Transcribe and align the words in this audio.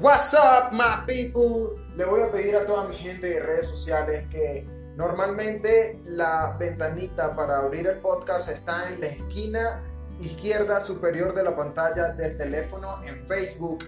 What's 0.00 0.32
up, 0.32 0.72
my 0.72 1.04
people? 1.06 1.78
Le 1.94 2.06
voy 2.06 2.22
a 2.22 2.32
pedir 2.32 2.56
a 2.56 2.64
toda 2.64 2.88
mi 2.88 2.96
gente 2.96 3.28
de 3.28 3.40
redes 3.40 3.68
sociales 3.68 4.26
que 4.30 4.66
normalmente 4.96 6.00
la 6.06 6.56
ventanita 6.58 7.36
para 7.36 7.58
abrir 7.58 7.86
el 7.86 7.98
podcast 7.98 8.48
está 8.48 8.88
en 8.88 8.98
la 9.02 9.08
esquina 9.08 9.82
izquierda 10.18 10.80
superior 10.80 11.34
de 11.34 11.42
la 11.42 11.54
pantalla 11.54 12.14
del 12.14 12.38
teléfono 12.38 13.02
en 13.04 13.26
Facebook 13.26 13.84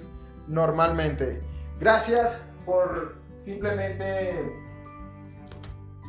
normalmente. 0.49 1.41
Gracias 1.81 2.47
por 2.67 3.15
simplemente 3.39 4.35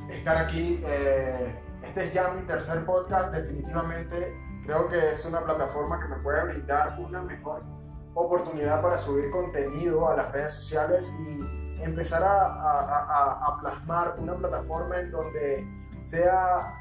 estar 0.09 0.35
aquí. 0.35 0.83
Eh, 0.85 1.55
este 1.81 2.07
es 2.07 2.13
ya 2.13 2.27
mi 2.27 2.45
tercer 2.45 2.83
podcast. 2.83 3.33
Definitivamente 3.33 4.35
creo 4.65 4.89
que 4.89 5.13
es 5.13 5.23
una 5.23 5.45
plataforma 5.45 5.97
que 6.01 6.09
me 6.09 6.17
puede 6.17 6.43
brindar 6.43 6.99
una 6.99 7.21
mejor 7.21 7.64
oportunidad 8.13 8.81
para 8.81 8.97
subir 8.97 9.29
contenido 9.31 10.07
a 10.09 10.15
las 10.15 10.31
redes 10.31 10.53
sociales 10.53 11.11
y 11.27 11.81
empezar 11.83 12.23
a, 12.23 13.57
plasmar 13.61 14.15
una 14.17 14.36
plataforma 14.36 14.99
en 14.99 15.11
donde 15.11 15.67
sea 16.01 16.79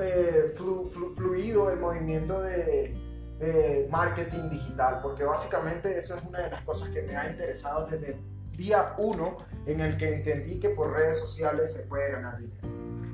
eh, 0.00 0.54
fluido 1.14 1.70
el 1.70 1.78
movimiento 1.78 2.42
de, 2.42 2.96
de, 3.38 3.88
marketing 3.90 4.50
digital, 4.50 5.00
porque 5.02 5.24
básicamente 5.24 5.96
eso 5.98 6.16
es 6.16 6.24
una 6.24 6.40
de 6.40 6.50
las 6.50 6.62
cosas 6.62 6.88
que 6.90 7.02
me 7.02 7.16
ha 7.16 7.30
interesado 7.30 7.86
desde 7.86 8.12
el 8.12 8.34
día 8.56 8.94
uno 8.98 9.36
en 9.66 9.80
el 9.80 9.96
que 9.96 10.14
entendí 10.14 10.60
que 10.60 10.70
por 10.70 10.92
redes 10.92 11.18
sociales 11.18 11.72
se 11.72 11.82
puede 11.84 12.12
ganar 12.12 12.38
dinero. 12.38 12.68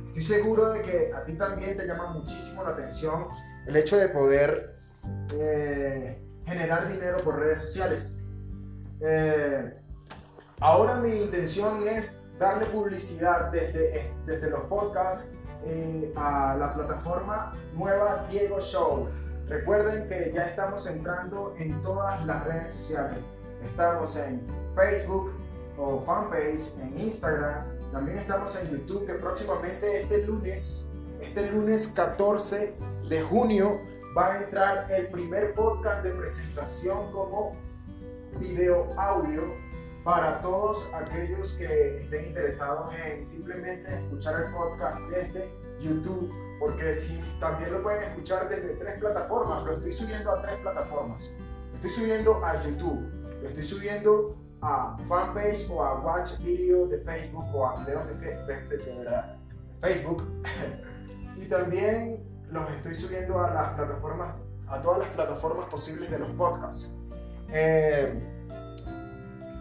Estoy 0.07 0.25
seguro 0.25 0.71
de 0.71 0.83
que 0.83 1.13
a 1.15 1.25
ti 1.25 1.35
también 1.35 1.77
te 1.77 1.87
llama 1.87 2.11
muchísimo 2.11 2.65
la 2.65 2.71
atención 2.71 3.27
el 3.67 3.77
hecho 3.77 3.97
de 3.97 4.09
poder 4.09 4.75
eh, 5.35 6.19
generar 6.51 6.89
dinero 6.89 7.17
por 7.19 7.39
redes 7.39 7.61
sociales. 7.61 8.19
Eh, 9.01 9.73
ahora 10.61 10.97
mi 10.97 11.23
intención 11.23 11.87
es 11.87 12.23
darle 12.39 12.67
publicidad 12.67 13.51
desde, 13.53 14.13
desde 14.27 14.51
los 14.51 14.65
podcasts 14.65 15.33
eh, 15.65 16.13
a 16.17 16.57
la 16.59 16.75
plataforma 16.75 17.55
nueva 17.75 18.27
Diego 18.29 18.61
Show. 18.61 19.09
Recuerden 19.49 20.09
que 20.09 20.33
ya 20.35 20.47
estamos 20.47 20.87
entrando 20.87 21.55
en 21.59 21.81
todas 21.83 22.25
las 22.27 22.45
redes 22.45 22.73
sociales. 22.73 23.37
Estamos 23.65 24.17
en 24.17 24.43
Facebook 24.75 25.33
o 25.79 26.01
fanpage, 26.01 26.79
en 26.83 26.99
Instagram. 26.99 27.65
También 27.93 28.19
estamos 28.19 28.57
en 28.57 28.71
YouTube, 28.71 29.07
que 29.07 29.15
próximamente 29.15 30.03
este 30.03 30.27
lunes, 30.27 30.89
este 31.21 31.51
lunes 31.51 31.89
14 31.89 32.75
de 33.09 33.23
junio, 33.23 33.81
va 34.17 34.33
a 34.33 34.43
entrar 34.43 34.91
el 34.91 35.09
primer 35.09 35.55
podcast 35.55 36.03
de 36.03 36.11
presentación 36.11 37.13
como 37.13 37.53
video 38.39 38.89
audio 38.99 39.55
para 40.05 40.41
todos 40.41 40.89
aquellos 40.95 41.53
que 41.53 42.03
estén 42.03 42.27
interesados 42.27 42.93
en 43.05 43.25
simplemente 43.25 43.93
escuchar 43.95 44.43
el 44.43 44.53
podcast 44.53 45.01
desde 45.11 45.49
YouTube, 45.81 46.33
porque 46.59 46.95
si 46.95 47.21
también 47.39 47.73
lo 47.73 47.83
pueden 47.83 48.03
escuchar 48.05 48.49
desde 48.49 48.75
tres 48.77 48.99
plataformas, 48.99 49.65
lo 49.65 49.75
estoy 49.75 49.93
subiendo 49.93 50.33
a 50.33 50.43
tres 50.43 50.59
plataformas. 50.61 51.31
Estoy 51.75 51.91
subiendo 51.91 52.45
a 52.45 52.61
YouTube, 52.63 53.09
lo 53.43 53.49
estoy 53.49 53.63
subiendo 53.63 54.37
a 54.63 54.97
fanpage 55.07 55.71
o 55.71 55.85
a 55.85 56.01
watch 56.01 56.39
video 56.43 56.87
de 56.87 56.99
Facebook 56.99 57.55
o 57.55 57.67
a 57.67 57.85
videos 57.85 58.07
de, 58.09 58.49
Facebook. 59.81 60.25
y 61.37 61.47
también 61.47 62.31
los 62.51 62.71
estoy 62.71 62.95
subiendo 62.95 63.41
a 63.41 63.51
las 63.51 63.69
plataformas, 63.71 64.35
a 64.69 64.81
todas 64.81 65.01
las 65.01 65.09
plataformas 65.09 65.67
posibles 65.67 66.11
de 66.11 66.19
los 66.19 66.31
podcasts. 66.31 66.97
Eh, 67.49 68.21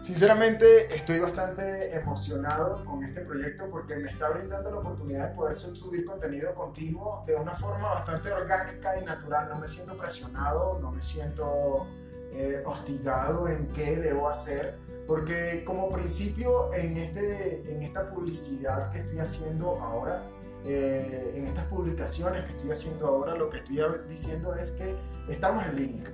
sinceramente 0.02 0.94
estoy 0.94 1.20
bastante 1.20 1.94
emocionado 1.94 2.84
con 2.84 3.04
este 3.04 3.22
proyecto 3.22 3.68
porque 3.70 3.96
me 3.96 4.10
está 4.10 4.28
brindando 4.30 4.70
la 4.70 4.78
oportunidad 4.78 5.30
de 5.30 5.34
poder 5.34 5.54
subir 5.54 6.04
contenido 6.04 6.54
continuo 6.54 7.24
de 7.26 7.34
una 7.34 7.54
forma 7.54 7.94
bastante 7.94 8.32
orgánica 8.32 8.98
y 9.00 9.04
natural. 9.04 9.48
No 9.48 9.56
me 9.56 9.68
siento 9.68 9.96
presionado, 9.96 10.78
no 10.80 10.90
me 10.90 11.02
siento 11.02 11.86
eh, 12.32 12.62
hostigado 12.64 13.48
en 13.48 13.68
qué 13.68 13.96
debo 13.96 14.28
hacer. 14.28 14.78
Porque 15.06 15.64
como 15.64 15.90
principio 15.90 16.72
en, 16.72 16.96
este, 16.96 17.72
en 17.72 17.82
esta 17.82 18.10
publicidad 18.10 18.92
que 18.92 19.00
estoy 19.00 19.18
haciendo 19.18 19.80
ahora, 19.80 20.22
eh, 20.64 21.32
en 21.34 21.46
estas 21.46 21.64
publicaciones 21.66 22.44
que 22.44 22.52
estoy 22.52 22.70
haciendo 22.70 23.06
ahora, 23.06 23.34
lo 23.34 23.48
que 23.50 23.58
estoy 23.58 23.80
diciendo 24.08 24.54
es 24.54 24.72
que 24.72 24.94
estamos 25.28 25.64
en 25.66 25.76
línea. 25.76 26.04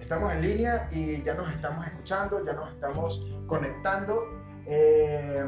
Estamos 0.00 0.32
en 0.32 0.42
línea 0.42 0.88
y 0.92 1.22
ya 1.22 1.34
nos 1.34 1.52
estamos 1.52 1.86
escuchando, 1.86 2.44
ya 2.44 2.52
nos 2.52 2.72
estamos 2.72 3.28
conectando. 3.46 4.18
Eh, 4.66 5.44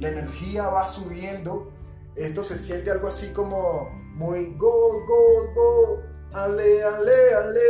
la 0.00 0.08
energía 0.08 0.68
va 0.68 0.86
subiendo. 0.86 1.72
Esto 2.16 2.42
se 2.42 2.56
siente 2.56 2.90
algo 2.90 3.08
así 3.08 3.32
como 3.32 3.90
muy 4.14 4.54
go, 4.56 5.04
go, 5.06 5.52
go, 5.54 6.02
ale, 6.32 6.82
ale, 6.82 7.34
ale, 7.34 7.60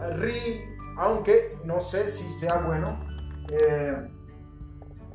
arri. 0.00 0.64
Aunque 0.96 1.56
no 1.64 1.80
sé 1.80 2.08
si 2.08 2.30
sea 2.32 2.58
bueno 2.66 2.98
eh, 3.50 4.10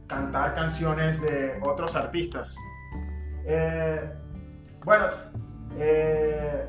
cantar 0.08 0.56
canciones 0.56 1.22
de 1.22 1.60
otros 1.62 1.96
artistas. 1.96 2.56
Bueno, 4.84 5.06
eh, 5.78 6.68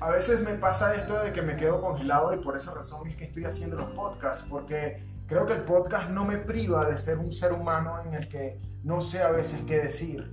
a 0.00 0.10
veces 0.10 0.40
me 0.40 0.54
pasa 0.54 0.94
esto 0.94 1.22
de 1.22 1.32
que 1.32 1.42
me 1.42 1.54
quedo 1.56 1.82
congelado 1.82 2.34
y 2.34 2.42
por 2.42 2.56
esa 2.56 2.74
razón 2.74 3.08
es 3.08 3.16
que 3.16 3.24
estoy 3.24 3.44
haciendo 3.44 3.76
los 3.76 3.90
podcasts, 3.90 4.46
porque 4.48 5.06
creo 5.26 5.44
que 5.44 5.52
el 5.52 5.62
podcast 5.62 6.08
no 6.08 6.24
me 6.24 6.38
priva 6.38 6.86
de 6.86 6.96
ser 6.96 7.18
un 7.18 7.32
ser 7.32 7.52
humano 7.52 8.02
en 8.06 8.14
el 8.14 8.28
que 8.28 8.60
no 8.84 9.02
sé 9.02 9.22
a 9.22 9.30
veces 9.30 9.60
qué 9.66 9.78
decir. 9.78 10.32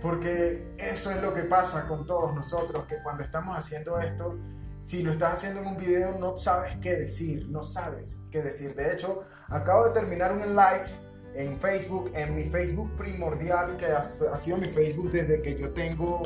Porque 0.00 0.74
eso 0.78 1.12
es 1.12 1.22
lo 1.22 1.32
que 1.32 1.42
pasa 1.42 1.86
con 1.86 2.06
todos 2.06 2.34
nosotros, 2.34 2.86
que 2.86 2.96
cuando 3.04 3.22
estamos 3.22 3.56
haciendo 3.56 4.00
esto, 4.00 4.36
si 4.80 5.04
lo 5.04 5.12
estás 5.12 5.34
haciendo 5.34 5.60
en 5.60 5.68
un 5.68 5.76
video 5.76 6.18
no 6.18 6.36
sabes 6.36 6.76
qué 6.82 6.96
decir, 6.96 7.48
no 7.50 7.62
sabes 7.62 8.18
qué 8.32 8.42
decir. 8.42 8.74
De 8.74 8.92
hecho, 8.92 9.22
acabo 9.48 9.84
de 9.84 9.90
terminar 9.92 10.32
un 10.32 10.40
live 10.40 11.11
en 11.34 11.58
Facebook, 11.58 12.10
en 12.14 12.34
mi 12.36 12.44
Facebook 12.44 12.90
primordial, 12.96 13.76
que 13.76 13.86
ha, 13.86 14.02
sido 14.36 14.56
mi 14.58 14.66
Facebook 14.66 15.10
desde 15.10 15.40
que 15.40 15.56
yo 15.58 15.70
tengo 15.70 16.22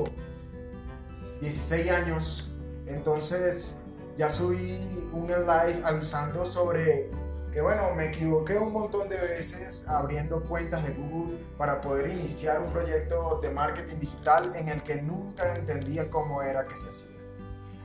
16 1.40 1.90
años. 1.90 2.54
Entonces 2.86 3.80
ya 4.16 4.30
subí 4.30 4.78
un 5.12 5.26
live 5.26 5.82
avisando 5.84 6.44
sobre 6.44 7.10
que 7.52 7.62
bueno, 7.62 7.94
me 7.94 8.08
equivoqué 8.08 8.58
un 8.58 8.70
montón 8.70 9.08
de 9.08 9.16
veces 9.16 9.88
abriendo 9.88 10.42
cuentas 10.42 10.86
de 10.86 10.92
Google 10.92 11.38
para 11.56 11.80
poder 11.80 12.10
iniciar 12.10 12.60
un 12.60 12.70
proyecto 12.70 13.40
de 13.40 13.50
marketing 13.50 13.96
digital 13.98 14.52
en 14.54 14.68
el 14.68 14.82
que 14.82 15.00
nunca 15.00 15.54
entendía 15.54 16.10
cómo 16.10 16.42
era 16.42 16.66
que 16.66 16.76
se 16.76 16.90
hacía. 16.90 17.16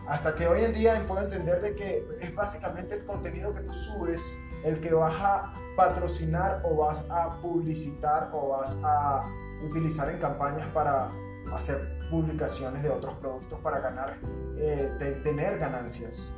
Hasta 0.08 0.36
que 0.36 0.46
hoy 0.46 0.66
en 0.66 0.74
día 0.74 1.02
puedo 1.08 1.22
entender 1.22 1.62
de 1.62 1.74
que 1.74 2.06
es 2.20 2.36
básicamente 2.36 2.96
el 2.96 3.06
contenido 3.06 3.54
que 3.56 3.62
tú 3.62 3.74
subes 3.74 4.22
el 4.64 4.80
que 4.80 4.94
vas 4.94 5.16
a 5.20 5.54
patrocinar 5.76 6.62
o 6.64 6.78
vas 6.78 7.10
a 7.10 7.38
publicitar 7.42 8.30
o 8.34 8.50
vas 8.50 8.78
a 8.84 9.24
utilizar 9.64 10.10
en 10.10 10.20
campañas 10.20 10.68
para 10.74 11.10
hacer 11.54 12.00
publicaciones 12.10 12.84
de 12.84 12.90
otros 12.90 13.16
productos 13.16 13.60
para 13.60 13.80
ganar, 13.80 14.18
eh, 14.58 15.22
tener 15.24 15.58
ganancias. 15.58 16.34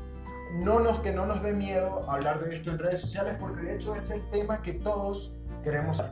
No 0.53 0.79
nos, 0.79 0.99
que 0.99 1.11
no 1.11 1.25
nos 1.25 1.41
dé 1.41 1.51
miedo 1.51 2.09
hablar 2.09 2.43
de 2.43 2.55
esto 2.55 2.69
en 2.69 2.77
redes 2.77 2.99
sociales 2.99 3.37
porque 3.39 3.63
de 3.63 3.75
hecho 3.75 3.95
es 3.95 4.11
el 4.11 4.29
tema 4.29 4.61
que 4.61 4.73
todos 4.73 5.35
queremos. 5.63 6.03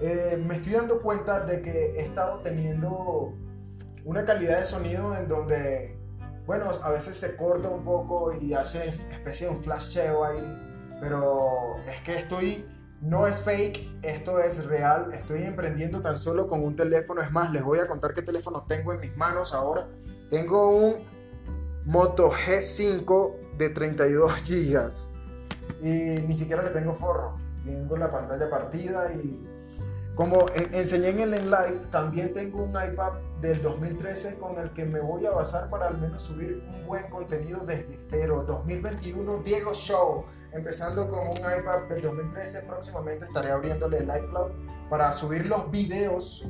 Eh, 0.00 0.42
me 0.44 0.56
estoy 0.56 0.72
dando 0.72 1.00
cuenta 1.00 1.40
de 1.40 1.62
que 1.62 1.96
he 1.96 2.00
estado 2.00 2.40
teniendo 2.40 3.34
una 4.04 4.24
calidad 4.24 4.58
de 4.58 4.64
sonido 4.64 5.16
en 5.16 5.28
donde, 5.28 5.96
bueno, 6.44 6.70
a 6.82 6.90
veces 6.90 7.16
se 7.16 7.36
corta 7.36 7.68
un 7.68 7.84
poco 7.84 8.32
y 8.32 8.52
hace 8.52 8.88
especie 8.88 9.46
de 9.46 9.54
un 9.54 9.62
flasheo 9.62 10.24
ahí 10.24 10.71
pero 11.02 11.78
es 11.92 12.00
que 12.02 12.14
estoy, 12.14 12.64
no 13.00 13.26
es 13.26 13.42
fake, 13.42 13.98
esto 14.02 14.38
es 14.38 14.64
real, 14.66 15.12
estoy 15.12 15.42
emprendiendo 15.42 16.00
tan 16.00 16.16
solo 16.16 16.46
con 16.46 16.62
un 16.62 16.76
teléfono, 16.76 17.20
es 17.20 17.32
más, 17.32 17.50
les 17.50 17.64
voy 17.64 17.80
a 17.80 17.88
contar 17.88 18.12
qué 18.12 18.22
teléfono 18.22 18.64
tengo 18.68 18.92
en 18.92 19.00
mis 19.00 19.16
manos 19.16 19.52
ahora. 19.52 19.88
Tengo 20.30 20.70
un 20.70 20.94
Moto 21.84 22.30
G5 22.30 23.56
de 23.58 23.70
32 23.70 24.32
GB 24.46 24.90
y 25.82 26.20
ni 26.20 26.34
siquiera 26.36 26.62
le 26.62 26.70
tengo 26.70 26.94
forro, 26.94 27.36
tengo 27.64 27.96
la 27.96 28.08
pantalla 28.08 28.48
partida 28.48 29.12
y 29.12 29.44
como 30.14 30.46
enseñé 30.54 31.08
en 31.08 31.34
el 31.34 31.50
live, 31.50 31.80
también 31.90 32.32
tengo 32.32 32.62
un 32.62 32.70
iPad 32.70 33.14
del 33.40 33.60
2013 33.60 34.38
con 34.38 34.56
el 34.56 34.70
que 34.70 34.84
me 34.84 35.00
voy 35.00 35.26
a 35.26 35.32
basar 35.32 35.68
para 35.68 35.88
al 35.88 35.98
menos 35.98 36.22
subir 36.22 36.62
un 36.72 36.86
buen 36.86 37.10
contenido 37.10 37.58
desde 37.66 37.98
cero. 37.98 38.44
2021 38.46 39.38
Diego 39.38 39.74
Show 39.74 40.26
empezando 40.52 41.08
con 41.08 41.28
un 41.28 41.36
iPad 41.36 41.88
del 41.88 42.02
2013. 42.02 42.62
Próximamente 42.66 43.24
estaré 43.24 43.50
abriéndole 43.50 43.98
el 43.98 44.04
iCloud 44.04 44.52
para 44.90 45.12
subir 45.12 45.46
los 45.46 45.70
videos 45.70 46.46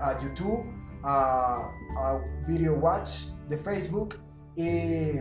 a, 0.00 0.18
YouTube, 0.20 0.64
a, 1.02 1.70
a 1.96 2.20
Video 2.46 2.74
Watch 2.74 3.28
de 3.48 3.58
Facebook 3.58 4.16
y 4.54 5.18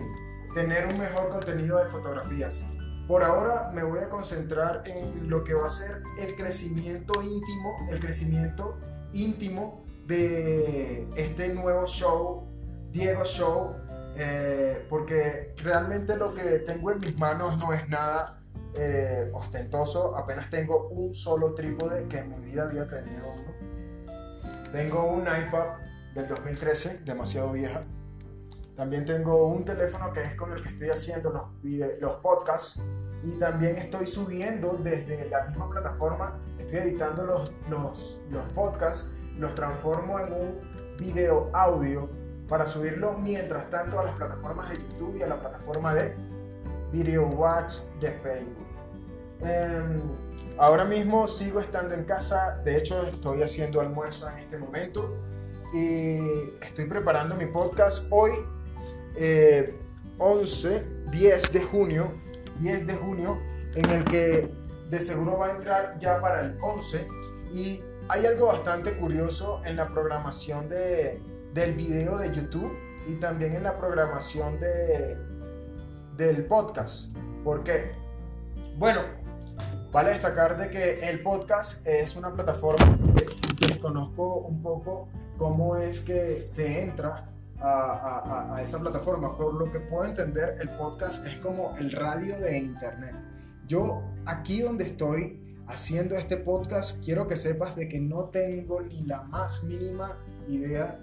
tener 0.54 0.88
un 0.88 1.00
mejor 1.00 1.30
contenido 1.30 1.78
de 1.78 1.86
fotografías. 1.90 2.66
por 3.08 3.24
ahora 3.24 3.72
me 3.74 3.84
voy 3.84 4.00
a 4.00 4.10
concentrar 4.10 4.84
en 4.86 5.30
lo 5.30 5.44
que 5.44 5.54
va 5.54 5.68
a 5.68 5.70
ser 5.70 6.02
el 6.20 6.36
crecimiento 6.36 7.22
íntimo, 7.22 7.76
el 7.90 8.00
crecimiento 8.00 8.78
íntimo 9.14 9.84
de 10.08 11.08
este 11.16 11.54
nuevo 11.54 11.86
show, 11.88 12.48
Diego 12.92 13.24
Show, 13.24 13.76
eh, 14.16 14.86
porque 14.90 15.54
realmente 15.58 16.18
lo 16.18 16.34
que 16.34 16.60
tengo 16.60 16.92
en 16.92 17.00
mis 17.00 17.18
manos 17.18 17.58
no 17.58 17.74
es 17.74 17.88
nada 17.90 18.42
eh, 18.78 19.30
ostentoso, 19.34 20.18
apenas 20.18 20.50
tengo 20.50 20.88
un 20.90 21.14
solo 21.14 21.54
trípode 21.54 22.08
que 22.08 22.20
en 22.20 22.30
mi 22.30 22.52
vida 22.52 22.64
había 22.64 22.88
tenido 22.88 23.26
Tengo 24.72 25.12
un 25.12 25.22
iPad 25.22 25.78
del 26.16 26.28
2013, 26.28 27.00
demasiado 27.06 27.52
vieja. 27.52 27.84
También 28.76 29.06
tengo 29.06 29.48
un 29.48 29.66
teléfono 29.66 30.12
que 30.14 30.22
es 30.22 30.36
con 30.36 30.52
el 30.54 30.62
que 30.62 30.70
estoy 30.70 30.90
haciendo 30.90 31.30
los, 31.32 32.00
los 32.00 32.16
podcasts. 32.18 32.82
Y 33.24 33.38
también 33.38 33.78
estoy 33.78 34.08
subiendo 34.08 34.80
desde 34.82 35.30
la 35.30 35.46
misma 35.46 35.70
plataforma, 35.70 36.40
estoy 36.58 36.80
editando 36.80 37.24
los, 37.24 37.52
los, 37.70 38.20
los 38.32 38.44
podcasts, 38.54 39.12
los 39.38 39.54
transformo 39.54 40.20
en 40.20 40.34
un 40.34 40.98
video 40.98 41.52
audio 41.54 42.10
para 42.52 42.68
subirlo 42.68 43.14
mientras 43.14 43.70
tanto 43.70 43.98
a 43.98 44.04
las 44.04 44.16
plataformas 44.18 44.72
de 44.72 44.76
YouTube 44.76 45.16
y 45.18 45.24
a 45.24 45.28
la 45.28 45.40
plataforma 45.40 45.96
de 45.96 46.14
Video 46.92 47.26
Watch 47.28 47.76
de 48.02 48.10
Facebook. 48.10 48.68
Em, 49.40 49.98
ahora 50.58 50.84
mismo 50.84 51.30
sigo 51.30 51.62
estando 51.62 51.96
en 51.96 52.04
casa, 52.04 52.60
de 52.66 52.76
hecho 52.76 53.08
estoy 53.08 53.42
haciendo 53.42 53.80
almuerzo 53.80 54.30
en 54.30 54.40
este 54.40 54.58
momento 54.58 55.16
y 55.74 56.20
estoy 56.62 56.88
preparando 56.90 57.36
mi 57.36 57.46
podcast 57.46 58.08
hoy, 58.10 58.32
11, 60.18 60.76
eh, 60.76 60.86
10 61.10 61.54
de 61.54 61.62
junio, 61.62 62.12
10 62.60 62.86
de 62.86 62.96
junio, 62.96 63.40
en 63.76 63.90
el 63.92 64.04
que 64.04 64.52
de 64.90 65.00
seguro 65.00 65.38
va 65.38 65.48
a 65.48 65.52
entrar 65.52 65.98
ya 66.00 66.20
para 66.20 66.42
el 66.42 66.58
11 66.62 67.08
y 67.54 67.82
hay 68.10 68.26
algo 68.26 68.48
bastante 68.48 68.92
curioso 68.98 69.62
en 69.64 69.78
la 69.78 69.88
programación 69.88 70.68
de, 70.68 71.22
del 71.54 71.74
video 71.74 72.18
de 72.18 72.34
YouTube 72.34 72.72
y 73.08 73.16
también 73.16 73.56
en 73.56 73.64
la 73.64 73.78
programación 73.78 74.60
de, 74.60 75.18
del 76.18 76.46
podcast. 76.46 77.16
¿Por 77.44 77.64
qué? 77.64 77.92
Bueno, 78.78 79.02
vale 79.92 80.12
destacar 80.12 80.58
de 80.58 80.70
que 80.70 81.10
el 81.10 81.22
podcast 81.22 81.86
es 81.86 82.16
una 82.16 82.34
plataforma 82.34 82.98
que 83.60 83.78
conozco 83.80 84.40
un 84.40 84.62
poco 84.62 85.10
cómo 85.38 85.76
es 85.76 86.02
que 86.02 86.42
se 86.42 86.84
entra 86.84 87.30
a, 87.60 87.70
a, 87.70 88.56
a, 88.56 88.62
esa 88.62 88.80
plataforma. 88.80 89.36
Por 89.38 89.56
lo 89.56 89.72
que 89.72 89.80
puedo 89.80 90.06
entender, 90.06 90.58
el 90.62 90.70
podcast 90.70 91.26
es 91.28 91.36
como 91.38 91.76
el 91.78 91.92
radio 91.92 92.40
de 92.40 92.58
Internet. 92.58 93.16
Yo 93.68 94.02
aquí 94.26 94.62
donde 94.62 94.86
estoy 94.86 95.56
haciendo 95.68 96.16
este 96.16 96.38
podcast, 96.38 97.04
quiero 97.04 97.28
que 97.28 97.38
sepas 97.38 97.76
de 97.76 97.88
que 97.88 98.00
no 98.00 98.26
tengo 98.26 98.82
ni 98.82 99.04
la 99.04 99.24
más 99.24 99.64
mínima 99.64 100.18
idea 100.48 101.00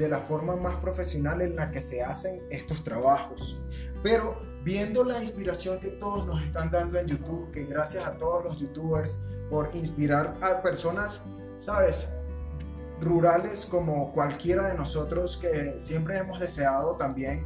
de 0.00 0.08
la 0.08 0.20
forma 0.20 0.56
más 0.56 0.76
profesional 0.76 1.42
en 1.42 1.56
la 1.56 1.70
que 1.70 1.82
se 1.82 2.02
hacen 2.02 2.42
estos 2.48 2.82
trabajos. 2.82 3.60
Pero 4.02 4.40
viendo 4.64 5.04
la 5.04 5.22
inspiración 5.22 5.78
que 5.78 5.88
todos 5.88 6.26
nos 6.26 6.42
están 6.42 6.70
dando 6.70 6.98
en 6.98 7.06
YouTube, 7.06 7.50
que 7.52 7.64
gracias 7.64 8.06
a 8.06 8.12
todos 8.12 8.44
los 8.44 8.58
youtubers 8.58 9.18
por 9.50 9.70
inspirar 9.74 10.36
a 10.40 10.62
personas, 10.62 11.26
¿sabes? 11.58 12.14
Rurales 13.02 13.66
como 13.66 14.12
cualquiera 14.12 14.68
de 14.68 14.74
nosotros 14.74 15.36
que 15.36 15.78
siempre 15.78 16.16
hemos 16.16 16.40
deseado 16.40 16.96
también 16.96 17.44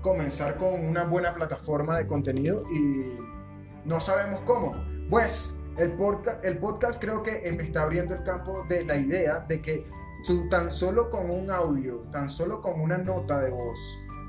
comenzar 0.00 0.56
con 0.56 0.86
una 0.86 1.04
buena 1.04 1.34
plataforma 1.34 1.98
de 1.98 2.06
contenido 2.06 2.64
y 2.72 3.18
no 3.84 4.00
sabemos 4.00 4.40
cómo. 4.46 4.74
Pues 5.10 5.58
el 5.76 5.92
podcast, 5.92 6.42
el 6.42 6.56
podcast 6.56 7.00
creo 7.00 7.22
que 7.22 7.52
me 7.52 7.64
está 7.64 7.82
abriendo 7.82 8.14
el 8.14 8.24
campo 8.24 8.64
de 8.68 8.82
la 8.84 8.96
idea 8.96 9.40
de 9.40 9.60
que 9.60 9.86
tan 10.50 10.70
solo 10.70 11.10
con 11.10 11.30
un 11.30 11.50
audio, 11.50 12.06
tan 12.12 12.30
solo 12.30 12.62
con 12.62 12.80
una 12.80 12.98
nota 12.98 13.40
de 13.40 13.50
voz, 13.50 13.78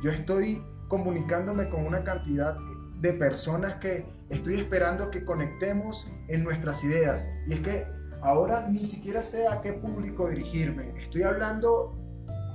yo 0.01 0.11
estoy 0.11 0.63
comunicándome 0.87 1.69
con 1.69 1.85
una 1.85 2.03
cantidad 2.03 2.57
de 2.99 3.13
personas 3.13 3.75
que 3.75 4.05
estoy 4.29 4.55
esperando 4.55 5.11
que 5.11 5.23
conectemos 5.23 6.11
en 6.27 6.43
nuestras 6.43 6.83
ideas. 6.83 7.29
Y 7.47 7.53
es 7.53 7.59
que 7.59 7.85
ahora 8.21 8.67
ni 8.69 8.85
siquiera 8.85 9.21
sé 9.21 9.47
a 9.47 9.61
qué 9.61 9.73
público 9.73 10.29
dirigirme. 10.29 10.93
Estoy 10.97 11.23
hablando 11.23 11.95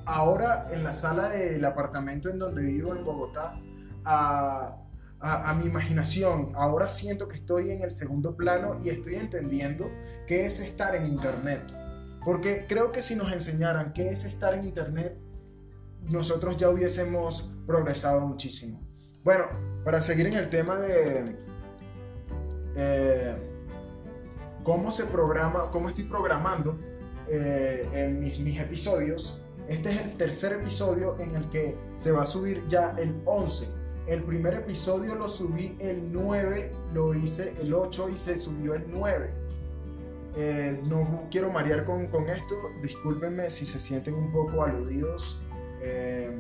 ahora 0.06 0.68
en 0.72 0.84
la 0.84 0.92
sala 0.92 1.28
del 1.28 1.64
apartamento 1.64 2.30
en 2.30 2.38
donde 2.38 2.62
vivo 2.62 2.94
en 2.94 3.04
Bogotá 3.04 3.60
a, 4.04 4.76
a, 5.20 5.50
a, 5.50 5.54
mi 5.54 5.66
imaginación. 5.66 6.52
Ahora 6.56 6.88
siento 6.88 7.28
que 7.28 7.36
estoy 7.36 7.70
en 7.70 7.82
el 7.82 7.90
segundo 7.90 8.36
plano 8.36 8.80
y 8.82 8.88
estoy 8.88 9.16
entendiendo 9.16 9.90
qué 10.26 10.46
es 10.46 10.60
estar 10.60 10.94
en 10.94 11.06
Internet. 11.06 11.62
Porque 12.28 12.66
creo 12.68 12.92
que 12.92 13.00
si 13.00 13.16
nos 13.16 13.32
enseñaran 13.32 13.94
qué 13.94 14.10
es 14.10 14.26
estar 14.26 14.52
en 14.52 14.66
Internet, 14.66 15.16
nosotros 16.10 16.58
ya 16.58 16.68
hubiésemos 16.68 17.50
progresado 17.66 18.20
muchísimo. 18.20 18.86
Bueno, 19.24 19.44
para 19.82 20.02
seguir 20.02 20.26
en 20.26 20.34
el 20.34 20.50
tema 20.50 20.76
de 20.76 21.34
eh, 22.76 23.34
cómo 24.62 24.90
se 24.90 25.04
programa, 25.04 25.70
cómo 25.72 25.88
estoy 25.88 26.04
programando 26.04 26.78
eh, 27.30 27.88
en 27.94 28.20
mis, 28.20 28.38
mis, 28.40 28.60
episodios, 28.60 29.40
este 29.66 29.90
es 29.90 30.02
el 30.02 30.12
tercer 30.18 30.52
episodio 30.52 31.18
en 31.20 31.34
el 31.34 31.48
que 31.48 31.78
se 31.96 32.12
va 32.12 32.24
a 32.24 32.26
subir 32.26 32.62
ya 32.68 32.94
el 32.98 33.22
11. 33.24 33.68
El 34.06 34.22
primer 34.22 34.52
episodio 34.52 35.14
lo 35.14 35.30
subí 35.30 35.78
el 35.80 36.12
9, 36.12 36.72
lo 36.92 37.14
hice 37.14 37.54
el 37.58 37.72
8 37.72 38.10
y 38.10 38.18
se 38.18 38.36
subió 38.36 38.74
el 38.74 38.84
9 38.86 39.47
eh, 40.36 40.80
no 40.84 41.26
quiero 41.30 41.50
marear 41.50 41.84
con, 41.84 42.06
con, 42.08 42.28
esto, 42.28 42.54
discúlpenme 42.82 43.50
si 43.50 43.66
se 43.66 43.78
sienten 43.78 44.14
un 44.14 44.32
poco 44.32 44.62
aludidos. 44.62 45.40
Eh, 45.80 46.30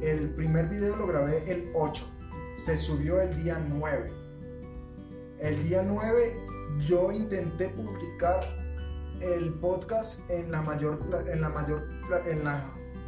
el 0.00 0.30
primer 0.30 0.68
video 0.68 0.96
lo 0.96 1.06
grabé 1.06 1.50
el 1.50 1.70
8, 1.74 2.04
se 2.54 2.76
subió 2.76 3.20
el 3.20 3.42
día 3.42 3.64
9. 3.68 4.12
El 5.40 5.62
día 5.64 5.82
9 5.82 6.36
yo 6.86 7.12
intenté 7.12 7.68
publicar 7.68 8.46
el 9.20 9.52
podcast 9.54 10.28
en 10.30 10.50
la 10.50 10.62
mayor, 10.62 10.98
en 11.30 11.40
la 11.40 11.48
mayor, 11.48 11.88
en 12.26 12.44
las 12.44 12.62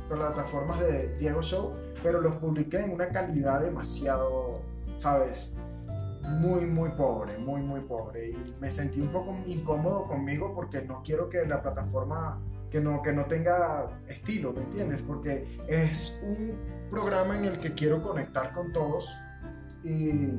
plataformas 0.08 0.80
de 0.80 1.14
Diego 1.16 1.42
Show, 1.42 1.72
pero 2.02 2.20
los 2.20 2.36
publiqué 2.36 2.78
en 2.78 2.92
una 2.92 3.08
calidad 3.08 3.60
demasiado, 3.60 4.60
¿sabes? 4.98 5.54
Muy, 6.34 6.66
muy 6.66 6.90
pobre, 6.90 7.38
muy, 7.38 7.62
muy 7.62 7.80
pobre. 7.80 8.30
Y 8.30 8.56
me 8.60 8.70
sentí 8.70 9.00
un 9.00 9.08
poco 9.08 9.36
incómodo 9.46 10.06
conmigo 10.06 10.52
porque 10.54 10.82
no 10.82 11.02
quiero 11.02 11.28
que 11.28 11.46
la 11.46 11.62
plataforma, 11.62 12.40
que 12.70 12.80
no, 12.80 13.02
que 13.02 13.12
no 13.12 13.24
tenga 13.26 14.00
estilo, 14.08 14.52
¿me 14.52 14.62
entiendes? 14.62 15.02
Porque 15.02 15.56
es 15.68 16.20
un 16.22 16.54
programa 16.90 17.38
en 17.38 17.46
el 17.46 17.58
que 17.58 17.74
quiero 17.74 18.02
conectar 18.02 18.52
con 18.52 18.72
todos 18.72 19.08
y 19.82 20.30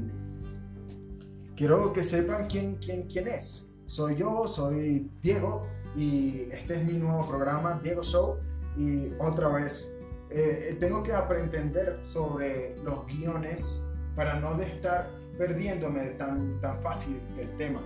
quiero 1.56 1.94
que 1.94 2.04
sepan 2.04 2.48
quién, 2.48 2.76
quién, 2.76 3.08
quién 3.08 3.28
es. 3.28 3.76
Soy 3.86 4.16
yo, 4.16 4.48
soy 4.48 5.12
Diego 5.22 5.64
y 5.96 6.48
este 6.52 6.76
es 6.76 6.86
mi 6.86 6.94
nuevo 6.94 7.28
programa, 7.28 7.80
Diego 7.82 8.04
Show. 8.04 8.38
Y 8.78 9.12
otra 9.20 9.48
vez, 9.50 9.96
eh, 10.30 10.76
tengo 10.80 11.04
que 11.04 11.14
aprender 11.14 12.00
sobre 12.04 12.76
los 12.84 13.06
guiones 13.06 13.88
para 14.16 14.40
no 14.40 14.60
estar 14.60 15.10
perdiéndome 15.38 16.06
tan, 16.12 16.60
tan 16.62 16.82
fácil 16.82 17.22
del 17.36 17.56
tema. 17.58 17.82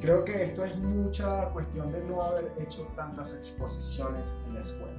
Creo 0.00 0.24
que 0.24 0.44
esto 0.44 0.64
es 0.64 0.76
mucha 0.78 1.50
cuestión 1.50 1.92
de 1.92 2.02
no 2.04 2.22
haber 2.22 2.52
hecho 2.58 2.82
tantas 2.96 3.36
exposiciones 3.36 4.40
en 4.46 4.54
la 4.54 4.60
escuela. 4.60 4.98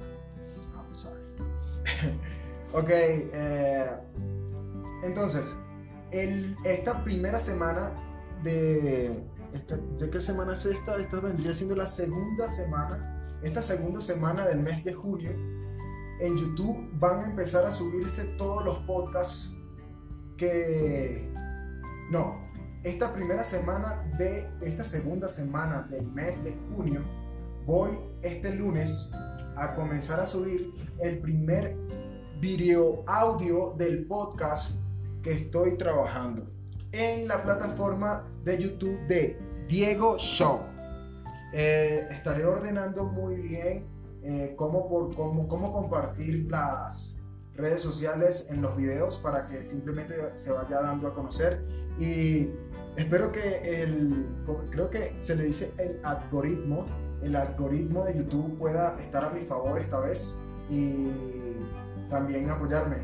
I'm 0.74 0.94
sorry. 0.94 1.20
ok, 2.72 2.88
eh, 2.88 3.90
entonces, 5.04 5.54
esta 6.10 7.04
primera 7.04 7.38
semana 7.38 7.92
de... 8.42 9.22
¿De 9.98 10.10
qué 10.10 10.20
semana 10.20 10.54
es 10.54 10.66
esta? 10.66 10.96
Esta 10.96 11.20
vendría 11.20 11.54
siendo 11.54 11.76
la 11.76 11.86
segunda 11.86 12.48
semana. 12.48 13.38
Esta 13.42 13.62
segunda 13.62 14.00
semana 14.00 14.46
del 14.46 14.60
mes 14.60 14.82
de 14.82 14.94
junio, 14.94 15.30
en 16.20 16.36
YouTube 16.36 16.88
van 16.98 17.20
a 17.20 17.24
empezar 17.26 17.64
a 17.66 17.70
subirse 17.70 18.24
todos 18.38 18.64
los 18.64 18.78
podcasts 18.78 19.54
que 20.36 21.32
no, 22.10 22.40
esta 22.82 23.12
primera 23.12 23.44
semana 23.44 24.04
de 24.18 24.46
esta 24.60 24.84
segunda 24.84 25.28
semana 25.28 25.86
del 25.90 26.06
mes 26.12 26.44
de 26.44 26.54
junio, 26.68 27.00
voy 27.66 27.98
este 28.22 28.54
lunes 28.54 29.10
a 29.56 29.74
comenzar 29.74 30.20
a 30.20 30.26
subir 30.26 30.70
el 31.00 31.18
primer 31.20 31.76
video 32.40 33.04
audio 33.06 33.74
del 33.78 34.06
podcast 34.06 34.82
que 35.22 35.32
estoy 35.32 35.78
trabajando 35.78 36.46
en 36.92 37.26
la 37.26 37.42
plataforma 37.42 38.28
de 38.44 38.62
YouTube 38.62 38.98
de 39.06 39.38
Diego 39.66 40.18
Show. 40.18 40.60
Eh, 41.52 42.06
estaré 42.10 42.44
ordenando 42.44 43.04
muy 43.04 43.36
bien 43.36 43.86
eh, 44.22 44.54
cómo, 44.56 45.10
compartir 45.72 46.50
las, 46.50 47.24
redes 47.56 47.82
sociales 47.82 48.50
en 48.50 48.62
los 48.62 48.76
videos 48.76 49.16
para 49.18 49.46
que 49.46 49.64
simplemente 49.64 50.16
se 50.34 50.50
vaya 50.50 50.80
dando 50.80 51.08
a 51.08 51.14
conocer 51.14 51.64
y 51.98 52.50
espero 52.96 53.30
que 53.30 53.82
el, 53.82 54.26
creo 54.70 54.90
que 54.90 55.16
se 55.20 55.36
le 55.36 55.44
dice 55.44 55.72
el 55.78 56.00
algoritmo, 56.04 56.86
el 57.22 57.36
algoritmo 57.36 58.04
de 58.04 58.18
YouTube 58.18 58.58
pueda 58.58 58.98
estar 59.00 59.24
a 59.24 59.30
mi 59.30 59.42
favor 59.42 59.78
esta 59.78 60.00
vez 60.00 60.38
y 60.70 61.08
también 62.10 62.50
apoyarme. 62.50 62.96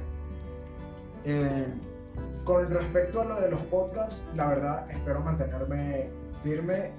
Eh, 1.24 1.66
con 2.44 2.70
respecto 2.70 3.20
a 3.20 3.24
lo 3.24 3.40
de 3.40 3.50
los 3.50 3.60
podcasts, 3.62 4.30
la 4.34 4.48
verdad 4.48 4.90
espero 4.90 5.20
mantenerme 5.20 6.10
firme 6.42 6.92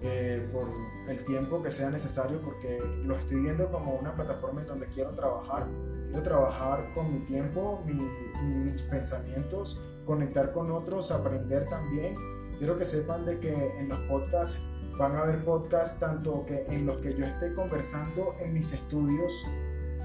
eh, 0.00 0.48
por 0.52 0.66
el 1.08 1.24
tiempo 1.24 1.62
que 1.62 1.70
sea 1.70 1.90
necesario 1.90 2.40
porque 2.40 2.80
lo 3.04 3.16
estoy 3.16 3.40
viendo 3.40 3.70
como 3.70 3.94
una 3.94 4.14
plataforma 4.14 4.62
en 4.62 4.66
donde 4.66 4.86
quiero 4.86 5.10
trabajar. 5.10 5.66
Quiero 6.10 6.24
trabajar 6.24 6.92
con 6.94 7.12
mi 7.12 7.20
tiempo, 7.26 7.84
mis 7.86 8.82
pensamientos, 8.82 9.80
conectar 10.04 10.52
con 10.52 10.70
otros, 10.70 11.10
aprender 11.10 11.68
también. 11.68 12.14
Quiero 12.58 12.78
que 12.78 12.84
sepan 12.84 13.24
de 13.24 13.38
que 13.40 13.78
en 13.78 13.88
los 13.88 13.98
podcasts 14.00 14.62
van 14.98 15.16
a 15.16 15.20
haber 15.20 15.44
podcasts 15.44 15.98
tanto 15.98 16.44
que 16.46 16.66
en 16.68 16.86
los 16.86 16.98
que 16.98 17.14
yo 17.14 17.24
esté 17.24 17.54
conversando 17.54 18.34
en 18.40 18.52
mis 18.52 18.72
estudios 18.72 19.32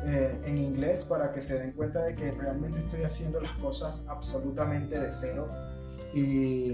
eh, 0.06 0.39
en 0.46 0.58
inglés 0.58 1.04
para 1.04 1.34
que 1.34 1.42
se 1.42 1.60
den 1.60 1.74
cuenta 1.74 2.04
de 2.04 2.13
que 2.13 2.32
realmente 2.32 2.80
estoy 2.80 3.04
haciendo 3.04 3.42
las 3.42 3.51
cosas 3.54 4.08
absolutamente 4.08 5.00
de 5.00 5.12
cero 5.12 5.48
y 6.13 6.74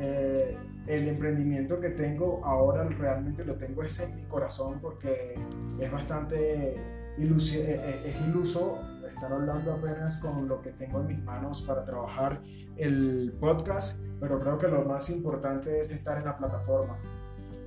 eh, 0.00 0.56
el 0.86 1.08
emprendimiento 1.08 1.80
que 1.80 1.90
tengo 1.90 2.44
ahora 2.44 2.84
realmente 2.84 3.44
lo 3.44 3.56
tengo 3.56 3.82
es 3.82 4.00
en 4.00 4.16
mi 4.16 4.24
corazón 4.24 4.78
porque 4.80 5.34
es 5.78 5.92
bastante 5.92 6.76
iluso, 7.18 7.56
eh, 7.56 8.02
es 8.04 8.28
iluso 8.28 8.78
estar 9.16 9.32
hablando 9.32 9.72
apenas 9.72 10.18
con 10.18 10.46
lo 10.46 10.60
que 10.60 10.70
tengo 10.72 11.00
en 11.00 11.06
mis 11.06 11.24
manos 11.24 11.62
para 11.62 11.84
trabajar 11.84 12.42
el 12.76 13.34
podcast, 13.40 14.04
pero 14.20 14.38
creo 14.38 14.58
que 14.58 14.68
lo 14.68 14.84
más 14.84 15.08
importante 15.08 15.80
es 15.80 15.90
estar 15.90 16.18
en 16.18 16.26
la 16.26 16.36
plataforma. 16.36 16.98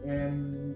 Em, 0.06 0.74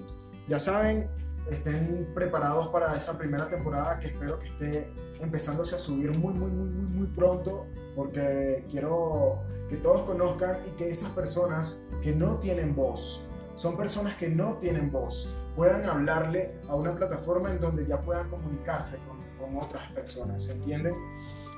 ya 0.48 0.60
saben, 0.60 1.08
estén 1.50 2.10
preparados 2.16 2.70
para 2.70 2.96
esa 2.96 3.18
primera 3.18 3.48
temporada 3.48 4.00
que 4.00 4.08
espero 4.08 4.40
que 4.40 4.48
esté 4.48 4.92
empezándose 5.22 5.76
a 5.76 5.78
subir 5.78 6.12
muy, 6.18 6.34
muy, 6.34 6.50
muy, 6.50 6.68
muy, 6.68 6.86
muy 6.98 7.08
pronto, 7.08 7.68
porque 7.96 8.66
quiero 8.72 9.44
que 9.70 9.78
todos 9.78 10.02
conozcan 10.02 10.58
y 10.68 10.72
que 10.72 10.90
esas 10.90 11.12
personas 11.12 11.86
que 12.02 12.16
no 12.16 12.38
tienen 12.40 12.76
voz, 12.76 13.24
son 13.56 13.78
personas 13.78 14.16
que 14.18 14.28
no 14.28 14.56
tienen 14.56 14.92
voz, 14.92 15.30
puedan 15.56 15.86
hablarle 15.86 16.60
a 16.68 16.76
una 16.76 16.96
plataforma 16.96 17.52
en 17.52 17.60
donde 17.60 17.86
ya 17.86 18.02
puedan 18.02 18.30
comunicarse 18.30 18.98
con, 19.08 19.18
con 19.40 19.62
otras 19.62 19.92
personas, 19.92 20.48
¿entienden? 20.50 20.96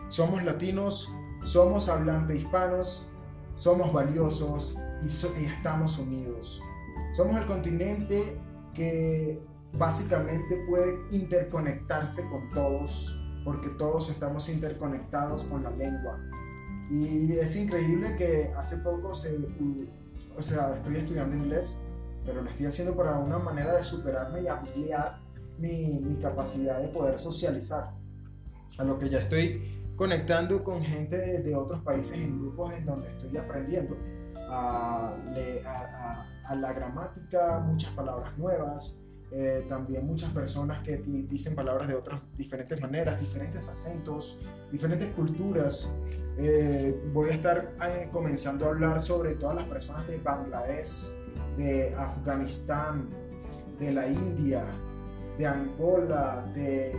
Somos 0.10 0.44
latinos, 0.44 1.12
somos 1.42 1.90
hablantes 1.90 2.40
hispanos, 2.40 3.10
somos 3.56 3.92
valiosos 3.94 4.76
y, 5.04 5.42
y 5.42 5.46
estamos 5.46 5.98
unidos. 5.98 6.62
Somos 7.16 7.38
el 7.38 7.48
continente 7.48 8.38
que 8.74 9.42
básicamente 9.74 10.64
puede 10.68 10.98
interconectarse 11.12 12.24
con 12.30 12.50
todos, 12.50 13.20
porque 13.44 13.70
todos 13.70 14.10
estamos 14.10 14.50
interconectados 14.50 15.46
con 15.46 15.64
la 15.64 15.72
lengua. 15.72 16.20
Y 16.90 17.34
es 17.34 17.56
increíble 17.56 18.16
que 18.16 18.54
hace 18.56 18.78
poco, 18.78 19.16
se, 19.16 19.38
o 20.38 20.42
sea, 20.42 20.76
estoy 20.76 20.98
estudiando 20.98 21.36
inglés, 21.36 21.82
pero 22.26 22.42
lo 22.42 22.50
estoy 22.50 22.66
haciendo 22.66 22.96
para 22.96 23.18
una 23.18 23.40
manera 23.40 23.76
de 23.76 23.84
superarme 23.84 24.42
y 24.42 24.48
ampliar 24.48 25.18
mi, 25.58 26.00
mi 26.00 26.16
capacidad 26.22 26.82
de 26.82 26.88
poder 26.90 27.20
socializar. 27.20 27.92
A 28.78 28.84
lo 28.84 29.00
que 29.00 29.10
ya 29.10 29.20
estoy 29.20 29.76
conectando 29.96 30.64
con 30.64 30.84
gente 30.84 31.18
de, 31.18 31.56
otros 31.56 31.82
países 31.82 32.18
en 32.18 32.40
grupos 32.40 32.74
en 32.74 32.86
donde 32.86 33.08
estoy 33.08 33.38
aprendiendo 33.38 33.98
a, 34.50 35.16
la 36.56 36.74
gramática, 36.74 37.60
muchas 37.60 37.92
palabras 37.94 38.38
nuevas, 38.38 39.02
eh, 39.32 39.66
también 39.68 40.06
muchas 40.06 40.32
personas 40.32 40.84
que 40.84 40.98
dicen 40.98 41.56
palabras 41.56 41.88
de 41.88 41.96
otras 41.96 42.22
diferentes 42.38 42.80
maneras, 42.80 43.20
diferentes 43.20 43.68
acentos, 43.68 44.38
diferentes 44.72 45.10
culturas. 45.14 45.90
Eh, 46.38 46.96
voy 47.14 47.30
a 47.30 47.34
estar 47.34 47.74
eh, 47.88 48.10
comenzando 48.12 48.66
a 48.66 48.70
hablar 48.70 49.00
sobre 49.00 49.36
todas 49.36 49.56
las 49.56 49.66
personas 49.66 50.06
de 50.08 50.18
Bangladesh, 50.20 51.25
de 51.58 51.96
Afganistán, 51.96 53.10
de 53.80 53.92
la 53.92 54.08
India, 54.08 54.66
de 55.38 55.48
Angola, 55.48 56.46
de... 56.54 56.96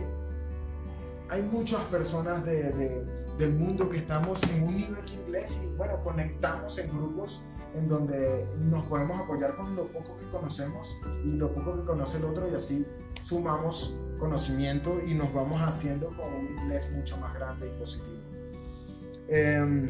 Hay 1.29 1.41
muchas 1.41 1.81
personas 1.85 2.45
de, 2.45 3.05
del 3.37 3.53
mundo 3.53 3.89
que 3.89 3.97
estamos 3.97 4.41
en 4.43 4.63
un 4.63 4.77
nivel 4.77 5.05
de 5.05 5.13
inglés 5.13 5.61
y 5.63 5.75
bueno, 5.75 6.01
conectamos 6.03 6.77
en 6.77 6.89
grupos 6.89 7.41
en 7.75 7.87
donde 7.87 8.47
nos 8.61 8.85
podemos 8.85 9.19
apoyar 9.19 9.55
con 9.55 9.75
lo 9.75 9.87
poco 9.87 10.17
que 10.17 10.25
conocemos 10.31 10.97
y 11.25 11.33
lo 11.33 11.51
poco 11.53 11.75
que 11.75 11.85
conoce 11.85 12.17
el 12.17 12.25
otro 12.25 12.49
y 12.49 12.55
así 12.55 12.87
sumamos 13.21 13.93
conocimiento 14.19 15.01
y 15.05 15.13
nos 15.13 15.33
vamos 15.33 15.61
haciendo 15.61 16.07
con 16.15 16.33
un 16.33 16.57
inglés 16.57 16.89
mucho 16.91 17.17
más 17.17 17.33
grande 17.33 17.67
y 17.67 17.79
positivo. 17.79 18.17
Em, 19.27 19.89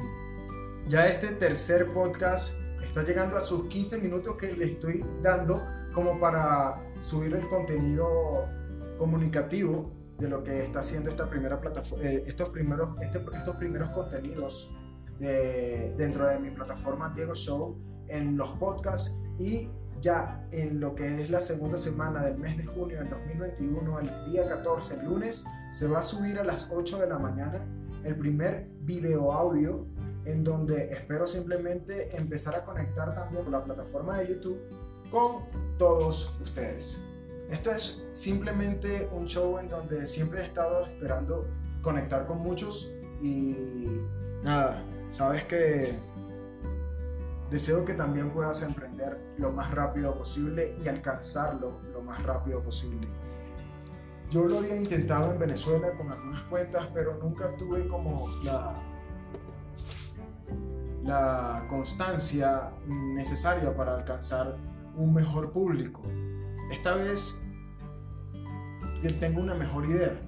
ya 0.88 1.08
este 1.08 1.28
tercer 1.28 1.86
podcast 1.94 2.56
está 2.84 3.04
llegando 3.04 3.38
a 3.38 3.42
sus 3.42 3.68
15 3.68 4.00
minutos 4.00 4.38
que 4.38 4.54
le 4.54 4.66
estoy 4.66 5.04
dando 5.22 5.62
como 5.94 6.20
para 6.20 6.82
subir 7.00 7.36
el 7.36 7.48
contenido 7.48 8.46
comunicativo 8.98 9.92
de 10.18 10.30
lo 10.30 10.44
que 10.44 10.66
está 10.66 10.80
haciendo 10.80 11.10
esta 11.10 11.30
primera 11.30 11.60
plataforma, 11.62 12.04
eh, 12.04 12.24
estos, 12.26 12.50
primeros, 12.50 13.00
este, 13.02 13.20
estos 13.36 13.56
primeros 13.58 13.92
contenidos 13.92 14.74
dentro 15.20 16.28
de 16.28 16.40
mi 16.40 16.52
plataforma 16.52 17.12
Diego 17.16 17.34
Show, 17.34 17.76
en 18.08 18.38
los 18.38 18.52
podcasts 18.60 19.20
y 19.40 19.68
ya 20.02 20.48
en 20.52 20.80
lo 20.80 20.94
que 20.96 21.24
es 21.24 21.30
la 21.30 21.42
segunda 21.42 21.78
semana 21.78 22.24
del 22.24 22.38
mes 22.38 22.58
de 22.58 22.66
junio 22.66 23.00
del 23.00 23.10
2021, 23.10 24.00
el 24.00 24.32
día 24.32 24.48
14, 24.48 25.00
el 25.00 25.06
lunes, 25.06 25.44
se 25.72 25.88
va 25.88 26.00
a 26.00 26.04
subir 26.04 26.38
a 26.40 26.44
las 26.44 26.72
8 26.72 27.00
de 27.00 27.08
la 27.08 27.18
mañana 27.18 27.66
el 28.04 28.16
primer 28.18 28.68
video 28.82 29.32
audio 29.32 29.88
en 30.28 30.44
donde 30.44 30.92
espero 30.92 31.26
simplemente 31.26 32.16
empezar 32.16 32.56
a 32.56 32.66
conectar 32.66 33.16
también 33.16 33.44
con 33.44 33.54
la 33.54 33.64
plataforma 33.64 34.20
de 34.20 34.28
YouTube 34.28 34.60
con 35.10 35.46
todos 35.78 36.38
ustedes. 36.42 37.02
Esto 37.50 37.72
es 37.72 38.06
simplemente 38.12 39.08
un 39.14 39.26
show 39.26 39.58
en 39.58 39.70
donde 39.70 40.06
siempre 40.06 40.42
he 40.42 40.46
estado 40.46 40.86
esperando 40.86 41.48
conectar 41.82 42.28
con 42.28 42.40
muchos 42.40 42.92
y 43.22 43.56
nada, 44.44 44.84
sabes 45.10 45.46
que 45.46 45.94
deseo 47.50 47.86
que 47.86 47.94
también 47.94 48.32
puedas 48.32 48.62
emprender 48.64 49.18
lo 49.38 49.54
más 49.54 49.74
rápido 49.74 50.14
posible 50.18 50.76
y 50.84 50.90
alcanzarlo 50.90 51.72
lo 51.94 52.02
más 52.02 52.22
rápido 52.24 52.62
posible. 52.62 53.08
Yo 54.30 54.46
lo 54.46 54.58
había 54.58 54.76
intentado 54.76 55.32
en 55.32 55.40
Venezuela 55.40 55.92
con 55.92 56.12
algunas 56.12 56.44
cuentas, 56.50 56.90
pero 56.94 57.18
nunca 57.24 57.56
tuve 57.56 57.88
como 57.88 58.28
la, 58.44 58.76
la 61.08 61.66
constancia 61.70 62.70
necesaria 62.86 63.74
para 63.76 63.96
alcanzar 63.96 64.58
un 64.98 65.14
mejor 65.14 65.52
público. 65.54 66.02
Esta 66.70 66.96
vez 66.96 67.42
tengo 69.22 69.40
una 69.40 69.54
mejor 69.54 69.86
idea, 69.86 70.20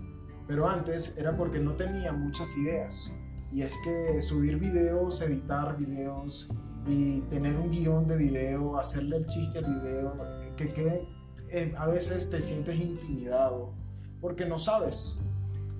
pero 0.47 0.69
antes 0.69 1.17
era 1.17 1.35
porque 1.35 1.59
no 1.59 1.73
tenía 1.73 2.13
muchas 2.13 2.47
ideas 2.57 3.13
y 3.51 3.63
es 3.63 3.75
que 3.83 4.21
subir 4.21 4.57
videos, 4.57 5.21
editar 5.21 5.75
videos 5.77 6.49
y 6.87 7.21
tener 7.23 7.57
un 7.57 7.71
guion 7.71 8.07
de 8.07 8.15
video, 8.15 8.79
hacerle 8.79 9.17
el 9.17 9.25
chiste 9.25 9.59
al 9.59 9.65
video, 9.65 10.13
que 10.55 10.73
quede, 10.73 11.01
eh, 11.49 11.75
a 11.77 11.87
veces 11.87 12.29
te 12.29 12.41
sientes 12.41 12.79
intimidado 12.79 13.73
porque 14.21 14.45
no 14.45 14.57
sabes. 14.57 15.19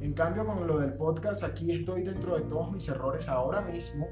En 0.02 0.14
cambio, 0.14 0.46
con 0.46 0.68
lo 0.68 0.80
del 0.80 0.94
podcast, 0.94 1.44
aquí 1.44 1.72
estoy 1.72 2.04
dentro 2.04 2.36
de 2.36 2.42
todos 2.42 2.72
mis 2.72 2.88
errores 2.90 3.30
ahora 3.30 3.62
mismo, 3.62 4.08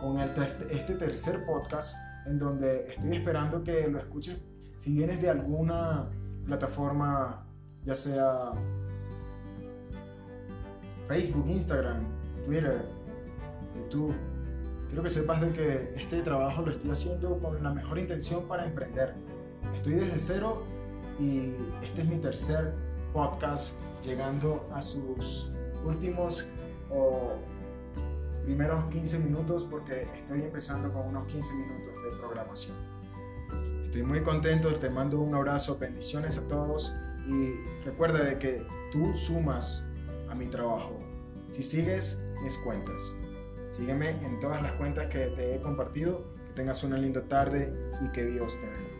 con 0.00 0.18
este 0.20 0.94
tercer 0.94 1.44
podcast, 1.46 1.96
en 2.26 2.38
donde 2.38 2.88
estoy 2.88 3.16
esperando 3.16 3.62
que 3.62 3.88
lo 3.88 3.98
escuches 3.98 4.38
si 4.78 4.92
vienes 4.94 5.20
de 5.20 5.30
alguna 5.30 6.08
plataforma, 6.44 7.46
ya 7.84 7.94
sea 7.94 8.52
Facebook, 11.08 11.46
Instagram, 11.48 12.04
Twitter, 12.44 12.84
YouTube. 13.76 14.14
Quiero 14.88 15.02
que 15.02 15.10
sepas 15.10 15.40
de 15.40 15.52
que 15.52 15.94
este 15.96 16.22
trabajo 16.22 16.62
lo 16.62 16.70
estoy 16.70 16.90
haciendo 16.90 17.38
con 17.38 17.62
la 17.62 17.70
mejor 17.72 17.98
intención 17.98 18.44
para 18.46 18.66
emprender. 18.66 19.14
Estoy 19.74 19.94
desde 19.94 20.20
cero 20.20 20.62
y 21.18 21.54
este 21.82 22.02
es 22.02 22.08
mi 22.08 22.18
tercer 22.18 22.72
podcast 23.12 23.74
llegando 24.04 24.68
a 24.72 24.82
sus 24.82 25.50
últimos 25.84 26.44
o 26.90 27.32
primeros 28.46 28.84
15 28.90 29.18
minutos 29.18 29.66
porque 29.68 30.02
estoy 30.02 30.42
empezando 30.42 30.90
con 30.92 31.08
unos 31.08 31.26
15 31.26 31.54
minutos 31.54 32.02
de 32.02 32.18
programación. 32.18 32.76
Estoy 33.84 34.02
muy 34.02 34.22
contento, 34.22 34.72
te 34.76 34.88
mando 34.88 35.20
un 35.20 35.34
abrazo, 35.34 35.78
bendiciones 35.78 36.38
a 36.38 36.48
todos 36.48 36.94
y 37.28 37.54
recuerda 37.84 38.22
de 38.22 38.38
que 38.38 38.66
tú 38.92 39.12
sumas 39.14 39.86
mi 40.36 40.46
trabajo. 40.46 40.98
Si 41.50 41.62
sigues 41.62 42.24
mis 42.42 42.56
cuentas, 42.58 43.16
sígueme 43.70 44.10
en 44.10 44.38
todas 44.40 44.62
las 44.62 44.72
cuentas 44.72 45.06
que 45.06 45.26
te 45.28 45.54
he 45.54 45.60
compartido. 45.60 46.24
Que 46.48 46.52
tengas 46.62 46.84
una 46.84 46.98
linda 46.98 47.22
tarde 47.22 47.72
y 48.04 48.12
que 48.12 48.24
Dios 48.24 48.54
te 48.60 48.66
bendiga. 48.66 48.95